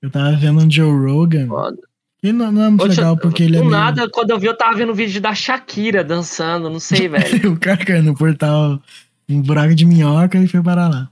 [0.02, 1.48] Eu tava vendo um Joe Rogan.
[1.48, 1.78] Foda.
[2.24, 3.78] Ele não, não é muito Oxe, legal porque ele é Do meio...
[3.78, 7.52] nada, quando eu vi, eu tava vendo um vídeo da Shakira dançando, não sei, velho.
[7.52, 8.82] o cara caiu no portal,
[9.28, 11.10] um buraco de minhoca e foi parar lá.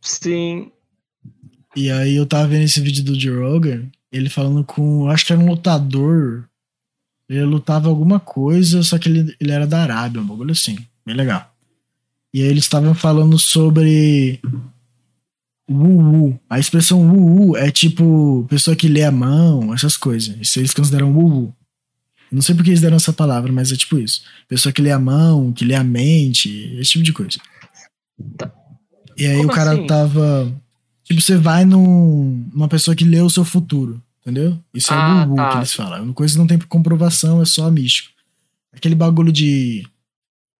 [0.00, 0.70] Sim.
[1.74, 5.32] E aí eu tava vendo esse vídeo do Joe Rogan, ele falando com, acho que
[5.32, 6.44] era um lutador.
[7.28, 10.78] Ele lutava alguma coisa, só que ele, ele era da Arábia, um bagulho assim.
[11.04, 11.52] Bem legal.
[12.32, 14.40] E aí eles estavam falando sobre
[15.70, 16.38] Wu-Wu.
[16.48, 20.36] A expressão Wu-Wu é tipo pessoa que lê a mão, essas coisas.
[20.40, 21.54] Isso eles consideram Wu-Wu.
[22.30, 24.22] Não sei porque eles deram essa palavra, mas é tipo isso.
[24.48, 27.38] Pessoa que lê a mão, que lê a mente, esse tipo de coisa.
[28.36, 28.50] Tá.
[29.16, 29.86] E aí Como o cara assim?
[29.86, 30.52] tava.
[31.04, 34.58] Tipo, você vai num, numa pessoa que lê o seu futuro, entendeu?
[34.74, 35.50] Isso é o Ah, Wu-Wu tá.
[35.52, 35.98] que eles falam.
[35.98, 38.10] É uma coisa que não tem comprovação, é só místico.
[38.74, 39.86] Aquele bagulho de.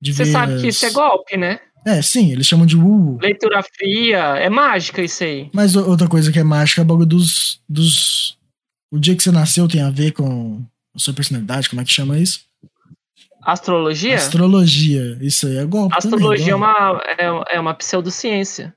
[0.01, 1.61] de Você sabe que as- isso é golpe, né?
[1.87, 3.19] É, sim, eles chamam de Wu-Wu.
[3.23, 5.49] Leitura fria, é mágica isso aí.
[5.55, 8.37] Mas outra coisa que é mágica é o bagulho dos, dos.
[8.91, 10.63] O dia que você nasceu tem a ver com
[10.95, 12.41] a sua personalidade, como é que chama isso?
[13.43, 14.17] Astrologia?
[14.17, 15.17] Astrologia.
[15.23, 15.95] Isso aí é golpe.
[15.97, 17.03] Astrologia é também, uma,
[17.51, 18.75] é, é uma pseudociência.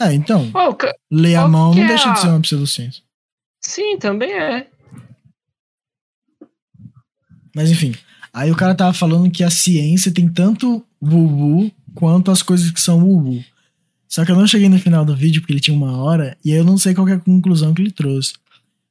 [0.00, 3.02] É, então, ca- ler a qual mão não é deixa a- de ser uma pseudociência.
[3.60, 4.66] sim, também é.
[7.54, 7.94] Mas enfim,
[8.34, 12.80] aí o cara tava falando que a ciência tem tanto wu quanto as coisas que
[12.80, 13.42] são wu
[14.08, 16.50] Só que eu não cheguei no final do vídeo porque ele tinha uma hora e
[16.50, 18.34] aí eu não sei qual é a conclusão que ele trouxe.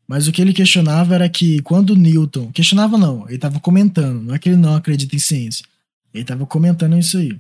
[0.08, 2.52] Mas o que ele questionava era que quando Newton.
[2.52, 5.66] Questionava não, ele tava comentando, não é que ele não acredita em ciência.
[6.14, 7.38] Ele tava comentando isso aí.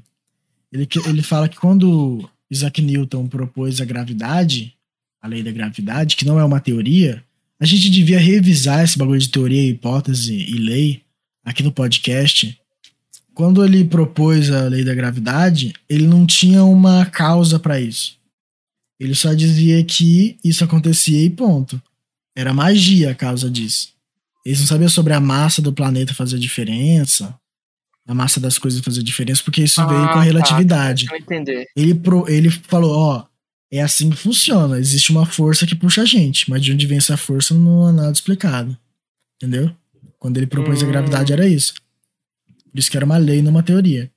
[0.71, 4.73] Ele, ele fala que quando Isaac Newton propôs a gravidade,
[5.21, 7.23] a lei da gravidade, que não é uma teoria,
[7.59, 11.02] a gente devia revisar esse bagulho de teoria, hipótese e lei
[11.43, 12.58] aqui no podcast.
[13.34, 18.17] Quando ele propôs a lei da gravidade, ele não tinha uma causa pra isso.
[18.99, 21.82] Ele só dizia que isso acontecia e ponto.
[22.36, 23.89] Era magia a causa disso.
[24.45, 27.34] Eles não sabiam sobre a massa do planeta fazer diferença,
[28.06, 31.06] a massa das coisas fazer diferença, porque isso veio com Ah, a relatividade.
[31.06, 31.67] Tá, deixa eu entender.
[31.75, 33.25] Ele, pro, ele falou, ó,
[33.71, 34.77] é assim que funciona.
[34.77, 37.91] Existe uma força que puxa a gente, mas de onde vem essa força não há
[37.91, 38.77] nada explicado.
[39.41, 39.73] Entendeu?
[40.23, 40.89] Quando ele propôs a Hum.
[40.89, 41.73] gravidade era isso.
[42.71, 44.09] Por isso que era uma lei, não uma teoria.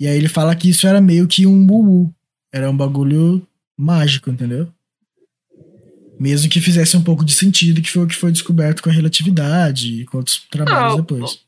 [0.00, 2.12] E aí ele fala que isso era meio que um bubu.
[2.52, 3.46] Era um bagulho
[3.78, 4.68] mágico, entendeu?
[6.18, 8.92] Mesmo que fizesse um pouco de sentido, que foi o que foi descoberto com a
[8.92, 11.38] relatividade e com outros trabalhos Não, depois.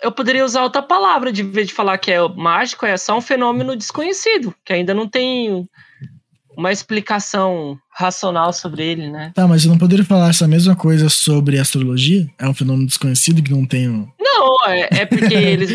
[0.00, 3.20] Eu poderia usar outra palavra, de vez de falar que é mágico, é só um
[3.20, 5.68] fenômeno desconhecido, que ainda não tem
[6.60, 9.32] uma explicação racional sobre ele, né?
[9.34, 12.28] Tá, mas eu não poderia falar essa mesma coisa sobre astrologia?
[12.38, 14.06] É um fenômeno desconhecido que não tem um...
[14.20, 15.70] Não, é, é porque eles.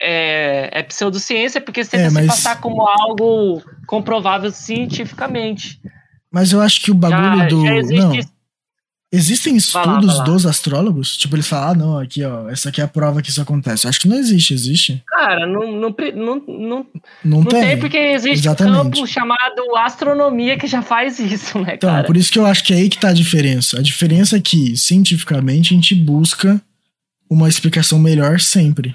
[0.00, 5.80] É, é pseudociência porque você tenta É, se mas- passar como algo comprovável cientificamente.
[6.32, 7.66] Mas eu acho que o bagulho Já- do.
[7.66, 8.37] já existe Não.
[9.12, 9.32] Isso.
[9.32, 10.24] Existem Vai lá, estudos vai lá.
[10.24, 11.16] dos astrólogos?
[11.16, 13.86] Tipo, eles falam, ah, não, aqui, ó, essa aqui é a prova que isso acontece.
[13.88, 15.02] Acho que não existe, existe?
[15.06, 16.86] Cara, não, não, não, não, Não,
[17.24, 17.60] não tem.
[17.60, 18.76] tem, porque existe um Exatamente.
[18.76, 22.04] campo chamado astronomia que já faz isso, né, Então, cara?
[22.06, 23.78] por isso que eu acho que é aí que tá a diferença.
[23.78, 26.60] A diferença é que, cientificamente, a gente busca
[27.30, 28.94] uma explicação melhor sempre.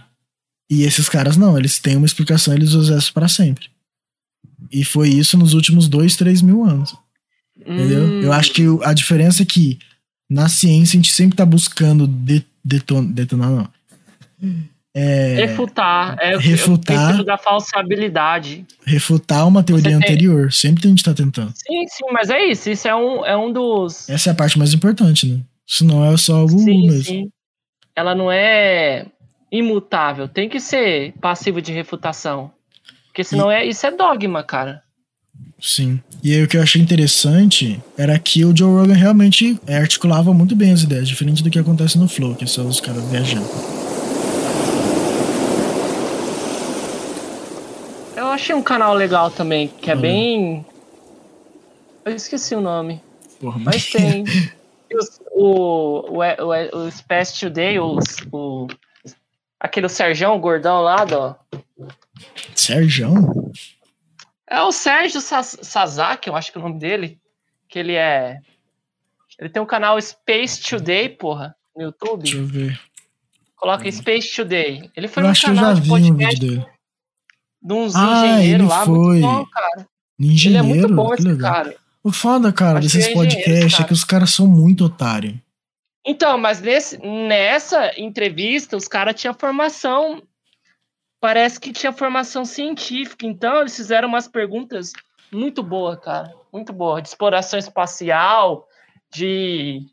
[0.69, 3.67] E esses caras não, eles têm uma explicação, eles usam essa pra sempre.
[4.71, 6.95] E foi isso nos últimos dois, três mil anos.
[7.59, 8.03] Entendeu?
[8.05, 9.77] Hum, Eu acho que a diferença é que
[10.33, 13.67] na ciência a gente sempre tá buscando de, deton, detonar, não.
[14.95, 16.17] É, Refutar.
[16.19, 17.23] É refutar.
[17.23, 18.65] Da falsabilidade.
[18.85, 20.51] refutar uma teoria tem- anterior.
[20.51, 21.51] Sempre a gente tá tentando.
[21.55, 22.69] Sim, sim, mas é isso.
[22.69, 24.07] Isso é um, é um dos.
[24.09, 25.39] Essa é a parte mais importante, né?
[25.65, 27.03] Senão é só o sim, mesmo.
[27.03, 27.29] sim.
[27.95, 29.05] Ela não é
[29.51, 30.27] imutável.
[30.27, 32.51] Tem que ser passivo de refutação.
[33.07, 34.81] Porque senão é, isso é dogma, cara.
[35.59, 35.99] Sim.
[36.23, 40.33] E aí o que eu achei interessante era que o Joe Rogan realmente é, articulava
[40.33, 43.03] muito bem as ideias, diferente do que acontece no Flow, que é só os caras
[43.09, 43.45] viajando.
[48.15, 50.65] Eu achei um canal legal também, que é bem.
[52.05, 53.01] Eu esqueci o nome.
[53.39, 54.23] Porra, Mas tem.
[54.91, 58.67] E os- o, o, o, o Space Today, os, o,
[59.59, 61.33] aquele Serjão gordão lá, ó.
[62.53, 63.11] Sérgio?
[64.53, 67.19] É o Sérgio Sa- Sazaki, eu acho que é o nome dele.
[67.67, 68.39] Que ele é
[69.39, 72.21] Ele tem um canal Space Today, porra, no YouTube.
[72.23, 72.79] Deixa eu ver.
[73.55, 74.91] Coloca Space Today.
[74.95, 76.65] Ele foi eu no acho que eu canal já de vi um vídeo podcast dele.
[77.61, 78.85] de uns Ah, engenheiros lá.
[78.85, 79.87] foi Muito bom, cara.
[80.19, 81.75] Engenheiro, Ele é muito bom esse cara.
[82.03, 85.35] O foda, cara, Acho desses é podcasts é que os caras são muito otários.
[86.05, 90.21] Então, mas nesse, nessa entrevista, os caras tinham formação.
[91.23, 93.25] Parece que tinha formação científica.
[93.25, 94.91] Então, eles fizeram umas perguntas
[95.31, 96.33] muito boas, cara.
[96.51, 97.01] Muito boa.
[97.01, 98.67] De exploração espacial,
[99.09, 99.83] de.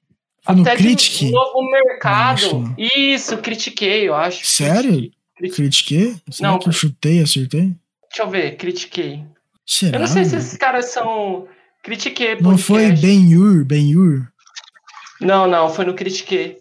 [0.48, 1.18] No até Critic?
[1.20, 2.74] de um novo mercado.
[2.76, 4.44] Isso, critiquei, eu acho.
[4.44, 5.08] Sério?
[5.36, 6.16] Criti- Critiquei?
[6.32, 6.58] Será Não.
[6.58, 7.76] que eu chutei, acertei?
[8.08, 9.24] Deixa eu ver, critiquei.
[9.64, 9.98] Será?
[9.98, 11.46] Eu não sei se esses caras são.
[11.80, 12.40] Critiquei.
[12.40, 13.06] Não foi podcast.
[13.06, 14.26] Ben-Hur, Ben-Hur?
[15.20, 16.58] Não, não, foi no Critiquei.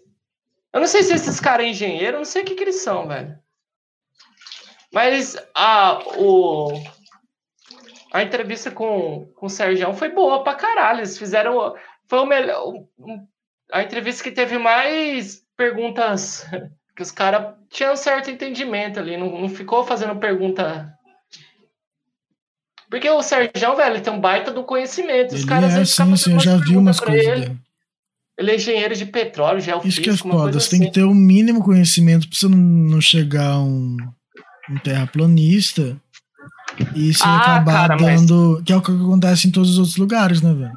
[0.72, 2.76] Eu não sei se esses caras é engenheiro, eu não sei o que, que eles
[2.84, 3.36] são, velho.
[4.92, 6.72] Mas a, o,
[8.12, 11.00] a entrevista com, com o Sérgio foi boa pra caralho.
[11.00, 11.74] Eles fizeram.
[12.08, 12.72] Foi o melhor.
[13.72, 16.46] A entrevista que teve mais perguntas.
[16.92, 19.16] Que os caras tinham um certo entendimento ali.
[19.16, 20.92] Não, não ficou fazendo pergunta.
[22.90, 25.32] Porque o Sérgio, velho, ele tem um baita do conhecimento.
[25.32, 27.40] Os Ele caras é, sim, sim, eu já vi umas coisas ele.
[27.40, 27.58] dele.
[28.36, 30.92] Ele é engenheiro de petróleo, geofísico, Isso que é foda, você tem que assim.
[30.92, 33.96] ter o mínimo conhecimento pra você não, não chegar a um,
[34.70, 35.96] um terraplanista
[36.94, 38.62] e você Ah, acabar cara, mas- dando.
[38.64, 40.72] Que é o que acontece em todos os outros lugares, né, velho?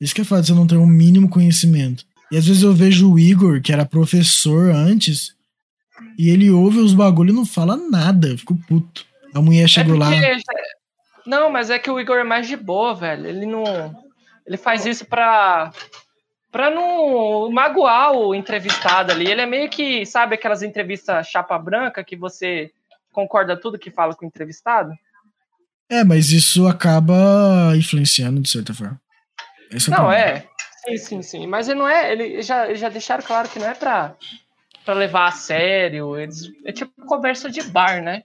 [0.00, 2.04] Isso que é foda, você não ter o mínimo conhecimento.
[2.30, 5.34] E às vezes eu vejo o Igor, que era professor antes,
[6.18, 9.04] e ele ouve os bagulho e não fala nada, eu fico puto.
[9.34, 10.10] A mulher chegou É lá.
[10.10, 10.36] porque-
[11.26, 13.26] Não, mas é que o Igor é mais de boa, velho.
[13.26, 13.64] Ele não.
[14.46, 15.70] Ele faz isso pra.
[16.50, 19.26] Pra não magoar o entrevistado ali.
[19.30, 22.70] Ele é meio que, sabe, aquelas entrevistas chapa branca que você
[23.12, 24.90] concorda tudo que fala com o entrevistado?
[25.90, 29.00] É, mas isso acaba influenciando de certa forma.
[29.70, 30.22] Esse o Não, problema.
[30.24, 30.46] é.
[30.86, 31.46] Sim, sim, sim.
[31.46, 32.12] Mas ele não é.
[32.12, 34.14] Ele já, eles já deixaram claro que não é pra,
[34.84, 36.16] pra levar a sério.
[36.16, 38.22] Eles, é tipo conversa de bar, né?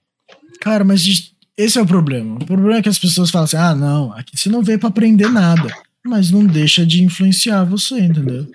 [0.61, 2.35] Cara, mas esse é o problema.
[2.35, 4.89] O problema é que as pessoas falam assim: ah, não, aqui você não veio pra
[4.89, 5.67] aprender nada.
[6.05, 8.45] Mas não deixa de influenciar você, entendeu?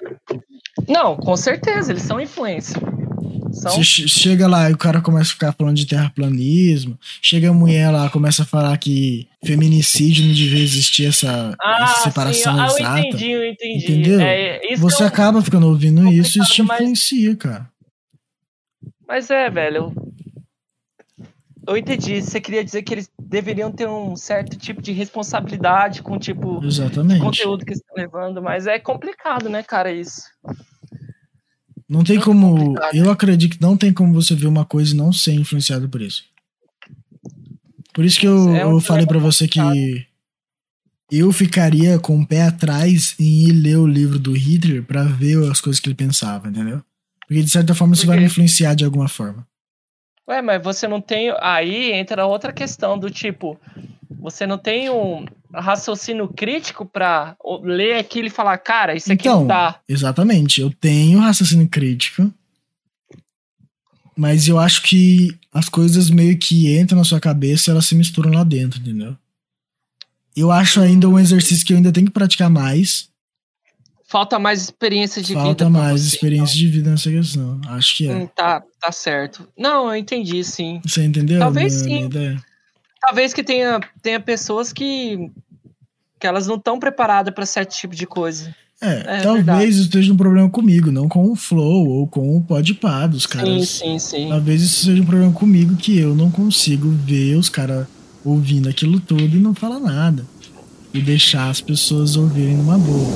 [0.86, 2.78] Não, com certeza, eles são influência.
[3.52, 6.98] São Você che- chega lá e o cara começa a ficar falando de terraplanismo.
[7.22, 12.02] Chega a mulher lá, começa a falar que feminicídio não devia existir essa, Ah, essa
[12.04, 13.00] separação sim, ah, eu exata.
[13.00, 13.84] entendi, eu entendi.
[13.84, 14.20] Entendeu?
[14.20, 17.68] É, Você é um- acaba ficando ouvindo isso e isso te complicado, mas- influencia, cara.
[19.06, 19.76] Mas é, velho.
[19.76, 20.12] Eu...
[21.68, 22.20] eu entendi.
[22.20, 26.60] Você queria dizer que eles deveriam ter um certo tipo de responsabilidade com o tipo
[26.60, 27.20] de Exatamente.
[27.20, 30.22] conteúdo que estão levando, mas é complicado, né, cara, isso.
[31.88, 32.74] Não tem como.
[32.92, 36.02] Eu acredito que não tem como você ver uma coisa e não ser influenciado por
[36.02, 36.24] isso.
[37.94, 40.06] Por isso que eu, É um eu falei pra você que
[41.10, 45.50] eu ficaria com o pé atrás em ir ler o livro do Hitler pra ver
[45.50, 46.82] as coisas que ele pensava, entendeu?
[47.26, 49.46] Porque de certa forma isso vai me influenciar de alguma forma.
[50.28, 51.34] Ué, mas você não tem.
[51.40, 53.58] Aí entra outra questão do tipo.
[54.20, 59.40] Você não tem um raciocínio crítico pra ler aquilo e falar, cara, isso aqui Então,
[59.40, 59.80] não dá.
[59.88, 60.60] Exatamente.
[60.60, 62.32] Eu tenho raciocínio crítico.
[64.16, 67.94] Mas eu acho que as coisas meio que entram na sua cabeça e elas se
[67.94, 69.16] misturam lá dentro, entendeu?
[70.36, 73.08] Eu acho ainda um exercício que eu ainda tenho que praticar mais.
[74.08, 75.40] Falta mais experiência de vida.
[75.40, 77.60] Falta mais você, experiência de vida nessa questão.
[77.68, 78.16] Acho que é.
[78.16, 79.48] Hum, tá, tá certo.
[79.56, 80.80] Não, eu entendi, sim.
[80.84, 81.38] Você entendeu?
[81.38, 82.06] Talvez sim.
[82.06, 82.42] ideia?
[83.00, 85.30] Talvez que tenha, tenha pessoas que,
[86.18, 88.54] que elas não estão preparadas para certo tipo de coisa.
[88.80, 89.68] É, É talvez verdade.
[89.70, 93.28] isso esteja um problema comigo, não com o Flow ou com o Podpah dos Sim,
[93.28, 93.68] caras.
[93.68, 94.28] sim, sim.
[94.28, 97.86] Talvez isso seja um problema comigo que eu não consigo ver os caras
[98.24, 100.24] ouvindo aquilo tudo e não falar nada.
[100.94, 103.08] E deixar as pessoas ouvirem numa boa.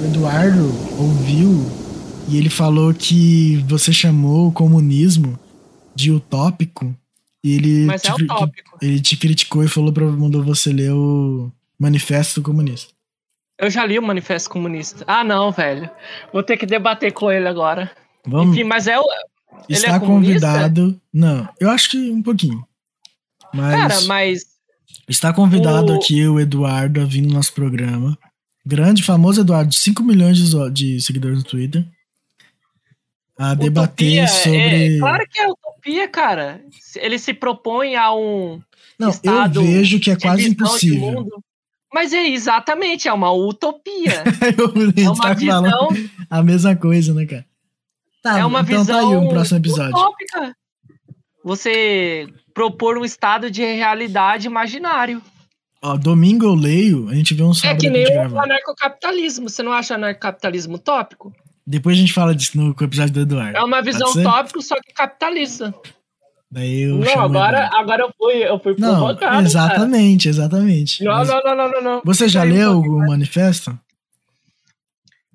[0.00, 1.64] O Eduardo ouviu
[2.28, 5.38] e ele falou que você chamou o comunismo
[5.94, 6.94] de utópico.
[7.44, 8.76] E ele, Mas te, é utópico.
[8.82, 12.92] ele te criticou e falou pra, mandou você ler o Manifesto Comunista.
[13.58, 15.04] Eu já li o Manifesto Comunista.
[15.06, 15.88] Ah, não, velho.
[16.32, 17.90] Vou ter que debater com ele agora.
[18.26, 19.04] Vamos, Enfim, mas é o.
[19.68, 21.00] está é convidado.
[21.12, 22.62] Não, eu acho que um pouquinho.
[23.54, 24.42] Mas, Cara, mas.
[25.08, 28.18] está convidado o- aqui o Eduardo a vir no nosso programa.
[28.66, 31.86] Grande, famoso Eduardo, 5 milhões de, de seguidores no Twitter.
[33.38, 34.96] A debater utopia sobre.
[34.96, 36.60] É, claro que é utopia, cara.
[36.96, 38.60] Ele se propõe a um.
[38.98, 39.10] Não,
[39.54, 41.26] eu vejo que é quase impossível.
[41.92, 44.24] Mas é exatamente, é uma utopia.
[44.96, 45.88] É uma tá falando visão
[46.28, 47.46] a mesma coisa, né, cara?
[48.22, 49.96] Tá, é uma então visão tá aí um próximo episódio.
[49.96, 50.56] utópica.
[51.44, 55.22] Você propor um estado de realidade imaginário.
[55.80, 59.48] Ó, domingo eu leio, a gente vê um É que nem o anarcocapitalismo.
[59.48, 61.32] Você não acha anarcocapitalismo tópico?
[61.66, 63.56] Depois a gente fala disso no episódio do Eduardo.
[63.58, 65.74] É uma visão tópico, só que capitalista.
[66.48, 69.18] Daí eu Não, agora, agora eu fui, eu fui Não, provocado.
[69.18, 69.42] cara.
[69.42, 71.02] exatamente, exatamente.
[71.02, 72.02] Não, Mas não, não, não, não, não.
[72.04, 73.76] Você já leu o manifesto?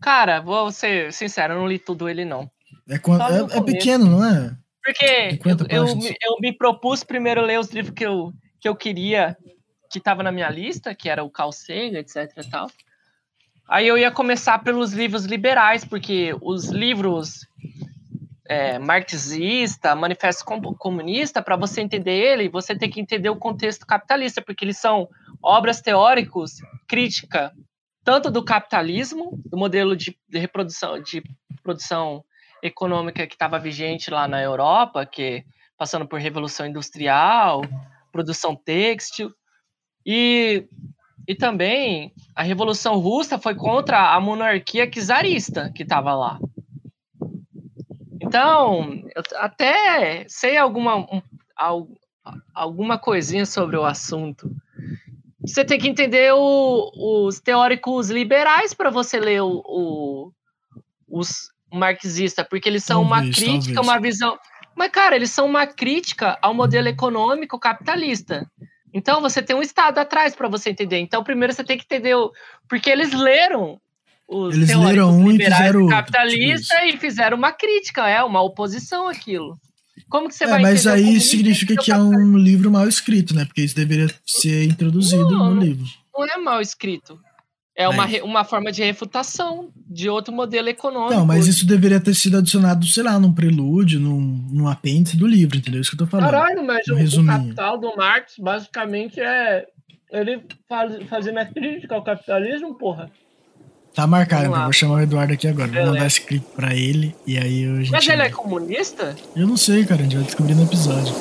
[0.02, 2.50] Cara, vou ser sincero, eu não li tudo ele, não.
[2.90, 4.56] É, quan- Só no é- é pequeno, não é?
[4.84, 8.76] Porque 50 eu, eu, eu me propus primeiro ler os livros que eu, que eu
[8.76, 9.38] queria,
[9.92, 12.68] que tava na minha lista, que era o Carl Sagan, etc e tal.
[13.68, 17.48] Aí eu ia começar pelos livros liberais, porque os livros
[18.48, 23.86] é, marxista, manifesto Com- comunista, para você entender ele, você tem que entender o contexto
[23.86, 25.08] capitalista, porque eles são
[25.42, 26.58] obras teóricos
[26.88, 27.54] crítica
[28.04, 31.24] tanto do capitalismo, do modelo de, de reprodução, de
[31.64, 32.24] produção
[32.62, 35.46] econômica que estava vigente lá na Europa, que
[35.78, 37.62] passando por revolução industrial,
[38.12, 39.32] produção têxtil,
[40.06, 40.68] e,
[41.32, 46.38] e também a revolução russa foi contra a monarquia czarista que estava lá.
[48.22, 51.22] Então, eu até sei alguma, um,
[51.56, 51.88] al-
[52.54, 54.52] alguma coisinha sobre o assunto.
[55.46, 56.92] Você tem que entender o-
[57.26, 60.32] os teóricos liberais para você ler o, o-
[61.10, 63.88] os marxistas, porque eles são uma Talvez, crítica, talvez.
[63.88, 64.38] uma visão.
[64.76, 68.46] Mas, cara, eles são uma crítica ao modelo econômico capitalista.
[68.94, 71.00] Então, você tem um Estado atrás para você entender.
[71.00, 72.32] Então, primeiro você tem que entender o.
[72.68, 73.80] Porque eles leram
[74.28, 78.42] os Eles leram um e liberais outro, capitalista tipo e fizeram uma crítica, é, uma
[78.42, 79.58] oposição àquilo.
[80.10, 83.36] Como que você É, vai mas aí significa e que é um livro mal escrito,
[83.36, 83.46] né?
[83.46, 85.86] Porque isso deveria ser introduzido Não, no livro.
[86.14, 87.20] não é mal escrito.
[87.82, 91.14] É uma, re- uma forma de refutação de outro modelo econômico.
[91.14, 94.20] Não, mas isso deveria ter sido adicionado, sei lá, num prelúdio, num,
[94.52, 95.82] num apêndice do livro, entendeu?
[95.82, 96.32] Isso que eu tô falando.
[96.32, 99.66] Caralho, mas Um o, capital do Marx basicamente é
[100.12, 103.10] ele faz, fazendo a crítica ao capitalismo, porra.
[103.94, 105.68] Tá marcado, então vou chamar o Eduardo aqui agora.
[105.70, 107.92] Vou mandar esse clipe pra ele e aí a gente.
[107.92, 109.16] Mas ele é comunista?
[109.36, 111.14] Eu não sei, cara, a gente vai descobrir no episódio.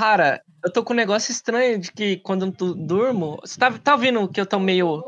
[0.00, 3.38] Cara, eu tô com um negócio estranho de que quando eu tu- durmo.
[3.42, 5.04] Você tá, tá ouvindo que eu tô meio.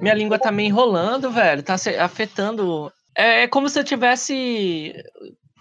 [0.00, 1.64] Minha língua tá meio enrolando, velho.
[1.64, 2.92] Tá afetando.
[3.12, 4.94] É, é como se eu tivesse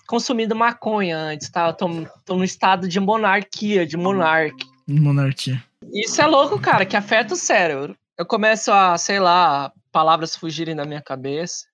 [0.06, 1.70] consumido maconha antes, tá?
[1.70, 1.88] Eu tô,
[2.24, 4.68] tô no estado de monarquia, de monarque.
[4.88, 5.64] Monarquia.
[5.92, 7.98] Isso é louco, cara, que afeta o cérebro.
[8.16, 11.66] Eu começo a, sei lá, palavras fugirem da minha cabeça.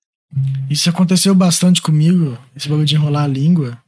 [0.70, 3.78] Isso aconteceu bastante comigo, esse bagulho de enrolar a língua,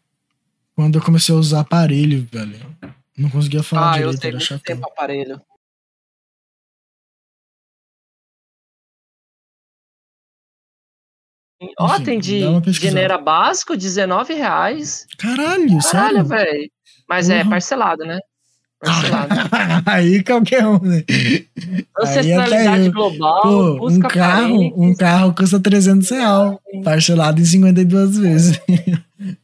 [0.76, 2.74] quando eu comecei a usar aparelho, velho.
[3.16, 5.40] Não conseguia falar ah, eu direito, usei era muito tempo aparelho.
[11.78, 12.40] Ó, Enfim, tem de
[12.72, 15.06] genera básico, 19 reais.
[15.18, 16.24] Caralho, Caralho, sério?
[16.24, 16.70] velho.
[17.08, 17.50] Mas é Porra.
[17.50, 18.18] parcelado, né?
[18.80, 19.34] Parcelado.
[19.86, 21.04] Aí qualquer um, né?
[21.98, 22.92] Ancestralidade eu.
[22.92, 24.72] global, Pô, um busca carro, parentes.
[24.78, 28.60] um carro custa 300 reais, parcelado em 52 vezes.